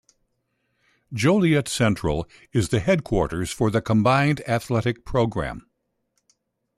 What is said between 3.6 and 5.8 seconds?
the combined athletic program.